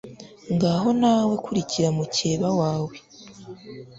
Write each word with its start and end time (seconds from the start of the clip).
ngaho 0.53 0.89
nawe 1.01 1.35
kurikira 1.43 1.87
mukeba 1.97 2.49
wawe 2.59 2.95